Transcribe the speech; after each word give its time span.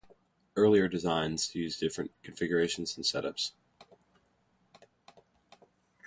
Earlier 0.55 0.87
designs 0.87 1.53
used 1.53 1.79
different 1.79 2.09
configurations 2.23 2.97
and 2.97 3.05
setups. 3.05 3.51